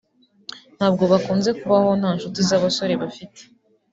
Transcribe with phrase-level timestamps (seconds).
[0.77, 3.41] ntabwo bakunze kubaho nta ncuti z’umusore bafite